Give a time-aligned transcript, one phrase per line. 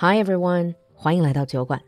[0.00, 1.82] Hi everyone，欢迎来到酒馆，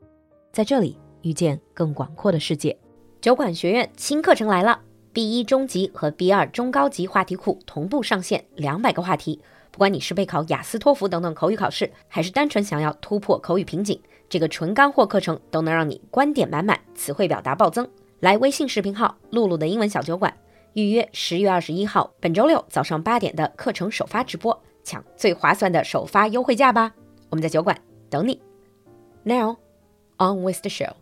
[0.50, 2.76] 在这里遇见更广阔的世界。
[3.20, 4.80] 酒馆学院新课程来了
[5.12, 9.40] ，B 一中级和 B 二中高级话题库同步上线，两百个话题。
[9.70, 17.88] 不管你是备考雅思、托福等等口语考试，还是单纯想要突破口语瓶颈，这个纯干货课程都能让你观点满满，词汇表达暴增。
[18.18, 20.36] 来微信视频号“露露的英文小酒馆”
[20.74, 26.92] 预约十月二十一号本周六早上八点的课程首发直播，抢最划算的首发优惠价吧！
[27.28, 28.39] 我们在酒馆等你。
[29.23, 29.57] Now,
[30.17, 30.93] on with the show.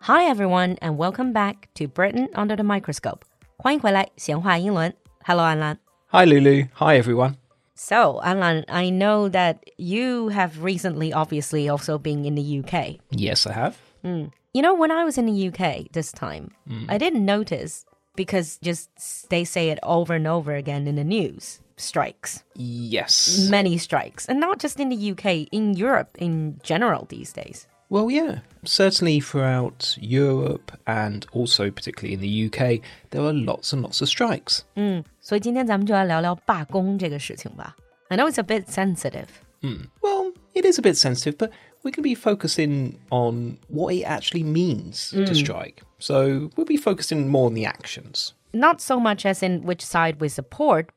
[0.00, 3.20] Hi everyone, and welcome back to Britain under the microscope.
[3.56, 4.92] 欢迎回来，闲话英伦。
[5.24, 5.78] Hello, 安兰。
[6.08, 6.68] Hi, Lulu.
[6.74, 7.36] Hi, everyone.
[7.74, 12.98] So, Anlan, I know that you have recently, obviously, also been in the UK.
[13.10, 13.74] Yes, I have.
[14.04, 16.50] You know, when I was in the UK this time,
[16.88, 17.84] I didn't notice
[18.14, 18.90] because just
[19.30, 23.48] they say it over and over again in the news strikes, Yes.
[23.50, 27.66] many strikes, and not just in the UK, in Europe in general these days.
[27.88, 28.38] Well, yeah.
[28.64, 34.08] Certainly throughout Europe and also particularly in the UK, there are lots and lots of
[34.08, 34.62] strikes.
[35.20, 37.76] 所以今天咱们就来聊聊罢工这个事情吧。
[38.08, 39.26] I know it's a bit sensitive.
[40.00, 41.50] Well, it is a bit sensitive, but
[41.82, 45.82] we're going to be focusing on what it actually means to strike.
[45.98, 48.32] So we'll be focusing more on the actions.
[48.52, 50.90] Not so much as in which side we support,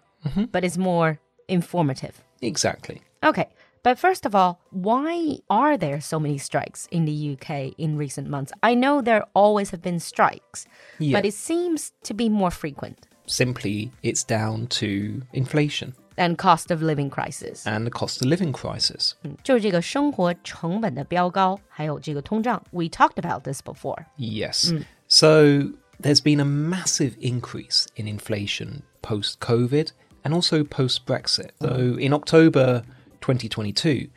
[0.52, 2.22] but it's more informative.
[2.42, 3.02] Exactly.
[3.24, 3.48] Okay,
[3.84, 8.30] but first of all, why are there so many strikes in the UK in recent
[8.30, 8.52] months?
[8.64, 10.66] I know there always have been strikes,
[11.00, 11.18] Yeah.
[11.18, 16.82] but it seems to be more frequent Simply, it's down to inflation and cost of
[16.84, 17.66] living crisis.
[17.66, 19.16] and the cost of living crisis.
[19.44, 22.62] 就是这个生活成本的飙高，还有这个通胀。
[22.72, 24.06] We talked about this before.
[24.18, 24.72] Yes.
[25.08, 29.90] So there's been a massive increase in inflation post COVID
[30.24, 31.52] and also post Brexit.
[31.62, 32.84] So in October
[33.22, 34.10] 2022,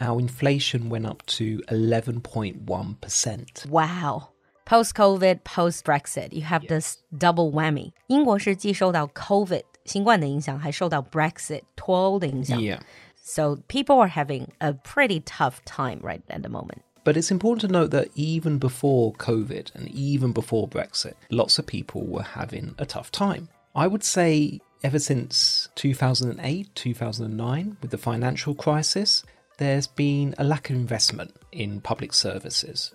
[0.00, 3.66] our inflation went up to 11.1%.
[3.68, 4.28] Wow.
[4.66, 7.92] Post COVID, post Brexit, you have this double whammy.
[8.08, 12.60] 英国是既受到 COVID 新冠的影响，还受到 Brexit 脱欧的影响。
[12.60, 12.80] Yeah.
[13.22, 16.82] So people are having a pretty tough time right at the moment.
[17.04, 21.66] But it's important to note that even before COVID and even before Brexit, lots of
[21.66, 23.48] people were having a tough time.
[23.76, 29.23] I would say ever since 2008, 2009, with the financial crisis,
[29.57, 32.93] there's been a lack of investment in public services.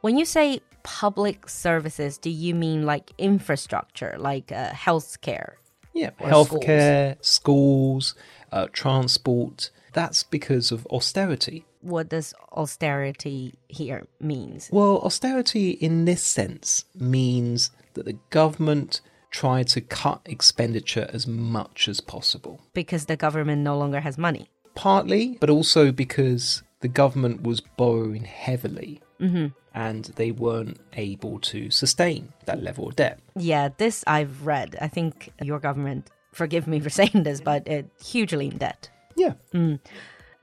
[0.00, 5.52] When you say public services, do you mean like infrastructure, like uh, healthcare?
[5.94, 8.14] Yeah, healthcare, schools,
[8.52, 9.70] uh, transport.
[9.92, 11.64] That's because of austerity.
[11.80, 14.68] What does austerity here means?
[14.72, 19.00] Well, austerity in this sense means that the government
[19.30, 22.60] tried to cut expenditure as much as possible.
[22.72, 24.48] Because the government no longer has money.
[24.74, 29.48] Partly, but also because the government was borrowing heavily mm-hmm.
[29.74, 33.18] and they weren't able to sustain that level of debt.
[33.36, 34.76] Yeah, this I've read.
[34.80, 38.88] I think your government, forgive me for saying this, but it hugely in debt.
[39.16, 39.34] Yeah.
[39.52, 39.80] Mm.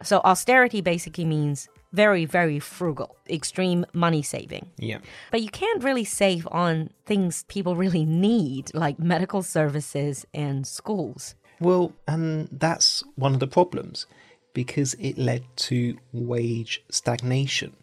[0.03, 4.67] So austerity basically means very, very frugal, extreme money saving.
[4.77, 4.99] Yeah.
[5.31, 11.35] But you can't really save on things people really need, like medical services and schools.
[11.59, 14.05] Well, and that's one of the problems
[14.53, 17.75] because it led to wage stagnation.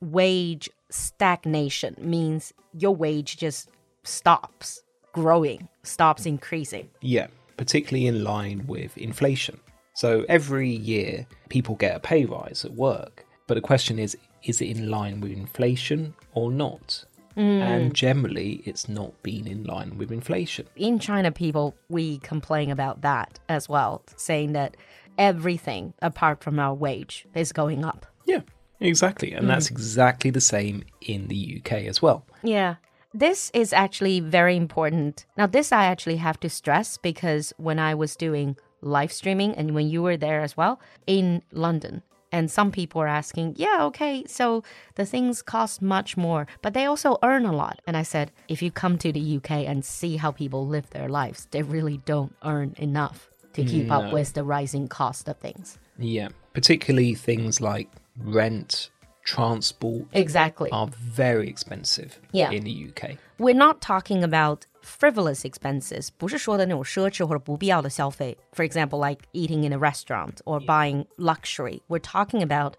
[0.00, 3.70] Wage stagnation means your wage just
[4.04, 6.88] stops growing, stops increasing.
[7.00, 7.26] Yeah,
[7.56, 9.58] particularly in line with inflation.
[9.94, 14.60] So every year people get a pay rise at work, but the question is is
[14.60, 17.04] it in line with inflation or not?
[17.34, 17.94] And mm.
[17.94, 20.66] generally it's not been in line with inflation.
[20.74, 24.76] In China, people, we complain about that as well, saying that
[25.18, 28.06] everything apart from our wage is going up.
[28.26, 28.40] Yeah,
[28.80, 29.32] exactly.
[29.32, 29.72] And that's mm.
[29.72, 32.26] exactly the same in the UK as well.
[32.42, 32.76] Yeah.
[33.14, 35.24] This is actually very important.
[35.36, 39.76] Now, this I actually have to stress because when I was doing live streaming and
[39.76, 42.02] when you were there as well in London,
[42.32, 44.62] and some people are asking, yeah, okay, so
[44.96, 47.80] the things cost much more, but they also earn a lot.
[47.86, 51.08] And I said, if you come to the UK and see how people live their
[51.08, 55.78] lives, they really don't earn enough to keep up with the rising cost of things.
[55.98, 57.88] Yeah, particularly things like
[58.22, 58.90] rent,
[59.24, 60.70] transport Exactly.
[60.70, 62.50] are very expensive Yeah.
[62.50, 63.16] in the UK.
[63.38, 68.37] We're not talking about frivolous expenses, 不是说的那种奢侈或者不必要的消费.
[68.51, 71.81] For example, like eating in a restaurant or buying luxury.
[71.87, 72.73] We're talking about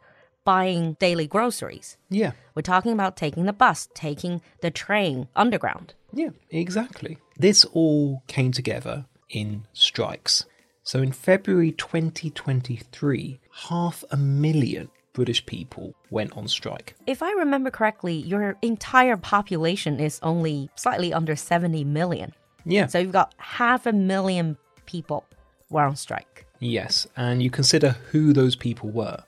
[0.45, 1.97] buying daily groceries.
[2.11, 2.33] Yeah.
[2.55, 5.95] We're talking about taking the bus, taking the train underground.
[6.12, 7.19] Yeah, exactly.
[7.39, 10.45] This all came together in strikes.
[10.85, 16.95] So in February 2023, half a million British people went on strike.
[17.06, 22.33] If I remember correctly, your entire population is only slightly under 70 million.
[22.63, 22.88] Yeah.
[22.88, 24.56] So you've got half a million
[24.86, 25.25] people
[25.69, 26.45] were on strike.
[26.62, 29.24] Yes, and you consider who those people were.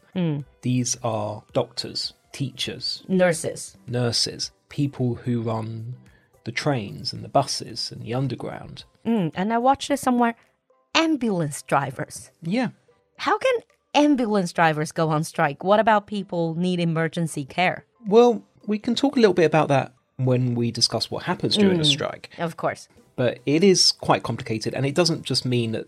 [0.61, 3.75] These are doctors, teachers, Nurses.
[3.85, 5.95] nurses, people who run
[6.45, 8.85] the trains and the buses and the underground.
[9.05, 10.35] Mm, and I watched it somewhere
[10.95, 12.31] ambulance drivers.
[12.41, 12.69] Yeah.
[13.17, 13.55] How can
[13.93, 15.63] ambulance drivers go on strike?
[15.63, 17.85] What about people need emergency care?
[18.05, 21.79] Well, we can talk a little bit about that when we discuss what happens during
[21.79, 22.29] a strike.
[22.37, 22.87] Of course.
[23.15, 25.87] But it is quite complicated, and it doesn't just mean that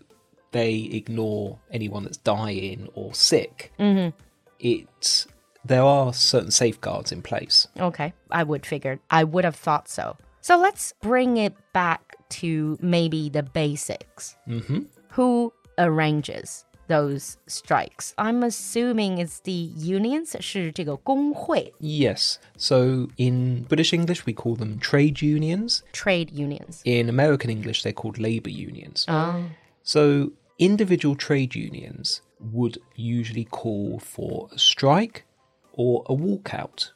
[0.52, 3.72] they ignore anyone that's dying or sick.
[3.78, 4.16] Mm-hmm.
[4.60, 5.26] It
[5.64, 7.66] there are certain safeguards in place.
[7.78, 9.00] Okay, I would figure.
[9.10, 10.16] I would have thought so.
[10.42, 14.36] So let's bring it back to maybe the basics.
[14.46, 14.80] hmm
[15.10, 18.13] Who arranges those strikes?
[18.17, 22.37] I'm assuming it's the unions, 是这个工会 Yes.
[22.57, 25.81] So in British English, we call them trade unions.
[25.93, 26.81] trade unions.
[26.83, 29.05] In American English, they're called labor unions.
[29.07, 29.43] Oh.
[29.83, 32.21] So individual trade unions
[32.53, 35.25] would usually call for a strike
[35.73, 36.91] or a walkout.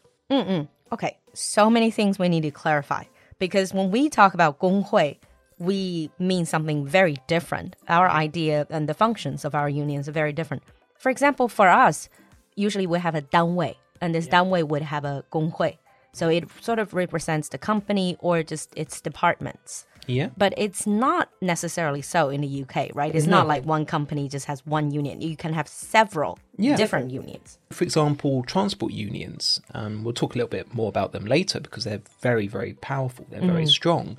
[0.91, 3.03] Okay, so many things we need to clarify
[3.39, 5.19] because when we talk about 工会,
[5.58, 7.76] we mean something very different.
[7.88, 10.62] Our idea and the functions of our unions are very different.
[10.98, 12.08] For example, for us,
[12.56, 14.40] usually we have a danwei, and this yeah.
[14.40, 15.78] danwei would have a gonghui.
[16.12, 19.86] So it sort of represents the company or just its departments.
[20.08, 20.30] Yeah.
[20.36, 23.14] But it's not necessarily so in the UK, right?
[23.14, 23.38] It's no.
[23.38, 25.20] not like one company just has one union.
[25.20, 26.76] You can have several yeah.
[26.76, 27.58] different unions.
[27.70, 29.60] For example, transport unions.
[29.74, 33.26] Um, we'll talk a little bit more about them later because they're very, very powerful.
[33.30, 33.68] They're very mm.
[33.68, 34.18] strong.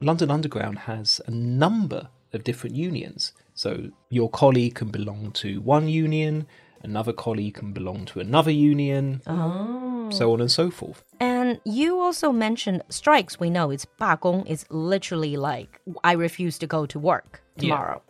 [0.00, 3.32] London Underground has a number of different unions.
[3.54, 6.46] So your colleague can belong to one union,
[6.82, 10.10] another colleague can belong to another union, ah.
[10.10, 11.04] so on and so forth.
[11.20, 13.38] And you also mentioned strikes.
[13.38, 14.44] We know it's 罢工.
[14.46, 18.02] It's literally like I refuse to go to work tomorrow.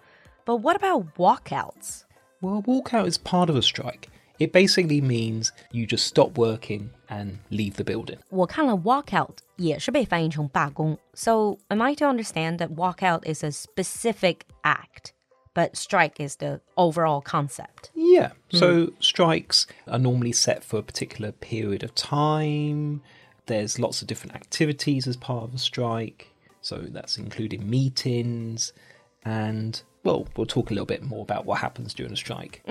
[0.46, 2.04] But what about walkouts?
[2.40, 4.08] Well, walkout is part of a strike.
[4.39, 8.17] It basically means you just stop working and leave the building.
[8.29, 10.97] 我看了 walkout 也是被翻译成罢工.
[11.13, 15.11] So am I to understand that walkout is a specific act,
[15.53, 17.91] but strike is the overall concept?
[17.93, 18.31] Yeah.
[18.49, 23.01] So strikes are normally set for a particular period of time.
[23.47, 26.27] There's lots of different activities as part of a strike.
[26.61, 28.71] So that's including meetings
[29.25, 32.63] and well, we'll talk a little bit more about what happens during a strike.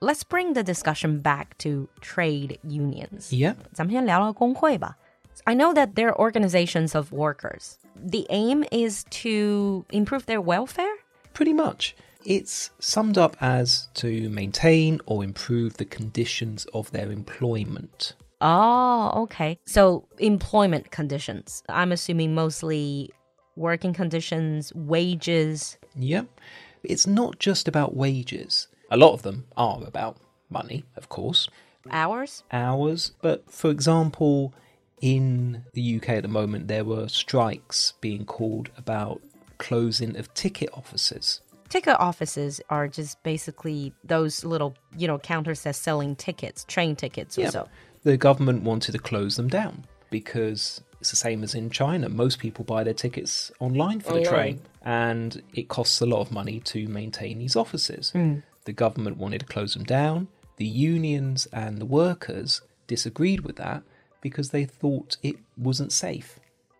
[0.00, 3.32] Let's bring the discussion back to trade unions.
[3.32, 3.54] Yeah.
[3.72, 4.96] 咱们先聊聊工会吧.
[5.44, 7.78] I know that they're organizations of workers.
[7.96, 10.94] The aim is to improve their welfare?
[11.32, 11.94] Pretty much.
[12.24, 18.14] It's summed up as to maintain or improve the conditions of their employment.
[18.40, 19.58] Oh, okay.
[19.66, 21.62] So employment conditions.
[21.68, 23.10] I'm assuming mostly
[23.56, 25.78] working conditions, wages.
[25.96, 26.22] Yeah.
[26.83, 28.67] It's not just about wages.
[28.91, 30.17] A lot of them are about
[30.49, 31.47] money, of course,
[31.91, 32.43] Hours?
[32.51, 33.11] hours.
[33.21, 34.53] But for example,
[35.01, 39.21] in the UK at the moment, there were strikes being called about
[39.57, 41.41] closing of ticket offices.
[41.69, 47.37] Ticket offices are just basically those little, you know, counters that selling tickets, train tickets
[47.37, 47.69] or so.
[48.03, 52.09] The government wanted to close them down because it's the same as in China.
[52.09, 56.31] Most people buy their tickets online for the train, and it costs a lot of
[56.31, 58.11] money to maintain these offices.
[58.11, 58.39] Hmm.
[58.65, 60.27] The government wanted to close them down.
[60.57, 63.83] The unions and the workers disagreed with that
[64.21, 66.39] because they thought it wasn't safe.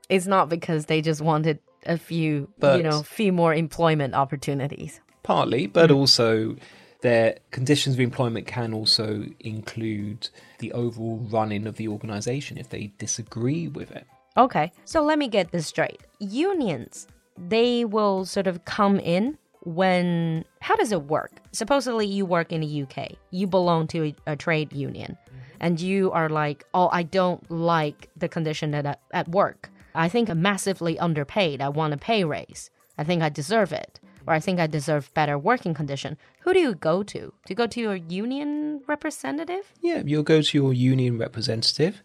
[0.10, 5.00] It's not because they just wanted a few, you know, few more employment opportunities.
[5.24, 5.96] Partly, but hmm.
[5.96, 6.58] also
[7.02, 10.30] their conditions of employment can also include
[10.60, 14.06] the overall running of the organization if they disagree with it.
[14.38, 16.02] Okay, so let me get this straight.
[16.20, 20.46] Unions, they will sort of come in when.
[20.62, 21.32] How does it work?
[21.52, 25.40] Supposedly, you work in the UK, you belong to a, a trade union, mm-hmm.
[25.60, 29.70] and you are like, oh, I don't like the condition at, at work.
[29.96, 31.62] I think I'm massively underpaid.
[31.62, 32.70] I want a pay raise.
[32.98, 34.00] I think I deserve it.
[34.30, 36.16] Or I think I deserve better working condition.
[36.42, 37.20] Who do you go to?
[37.20, 39.74] Do you go to your union representative?
[39.82, 42.04] Yeah, you'll go to your union representative,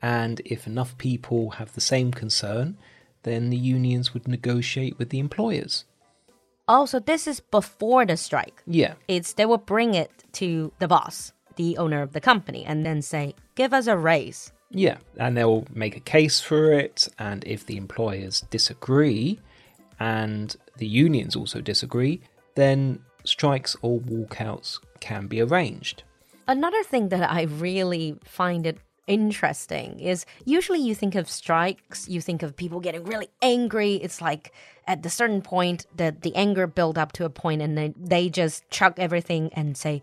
[0.00, 2.78] and if enough people have the same concern,
[3.24, 5.84] then the unions would negotiate with the employers.
[6.66, 8.62] Oh, so this is before the strike.
[8.66, 10.10] Yeah, it's they will bring it
[10.40, 14.52] to the boss, the owner of the company, and then say, "Give us a raise."
[14.70, 19.38] yeah, and they'll make a case for it, and if the employers disagree
[20.00, 22.20] and the unions also disagree,
[22.54, 26.02] then strikes or walkouts can be arranged.
[26.46, 32.20] Another thing that I really find it interesting is usually you think of strikes, you
[32.20, 33.94] think of people getting really angry.
[33.94, 34.52] It's like
[34.86, 38.28] at the certain point that the anger build up to a point and then they
[38.28, 40.02] just chuck everything and say,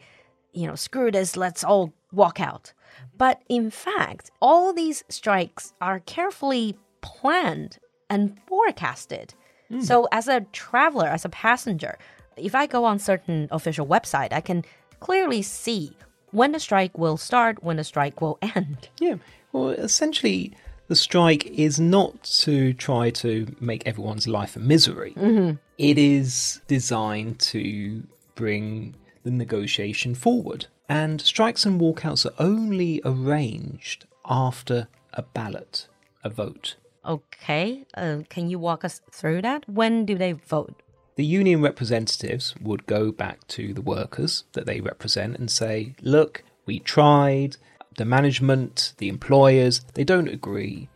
[0.54, 2.74] you know, screw this, let's all walk out.
[3.18, 7.78] But in fact, all these strikes are carefully planned
[8.10, 9.34] and forecasted.
[9.72, 9.84] Mm.
[9.84, 11.98] So as a traveler, as a passenger,
[12.38, 14.64] if I go on certain official website, I can
[15.00, 15.96] clearly see
[16.32, 18.90] when the strike will start, when the strike will end.
[19.00, 19.16] Yeah,
[19.52, 20.54] well, essentially,
[20.88, 25.14] the strike is not to try to make everyone's life a misery.
[25.16, 25.56] Mm-hmm.
[25.78, 28.04] It is designed to
[28.36, 30.68] bring the negotiation forward.
[30.88, 35.88] And strikes and walkouts are only arranged after a ballot,
[36.24, 36.76] a vote.
[37.06, 39.70] Okay, uh, can you walk us through that?
[39.70, 40.82] When do they vote?
[41.16, 46.44] The union representatives would go back to the workers that they represent and say, look,
[46.66, 47.58] we tried,
[47.98, 50.90] the management, the employers, they don't agree.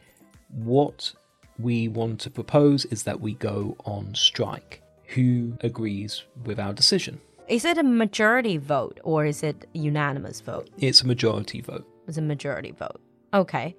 [0.49, 1.13] What
[1.59, 4.81] we want to propose is that we go on strike.
[5.15, 7.21] Who agrees with our decision?
[7.47, 10.69] Is it a majority vote or is it unanimous vote?
[10.77, 11.87] It's a majority vote.
[12.07, 12.99] It's a majority vote.
[13.33, 13.75] Okay.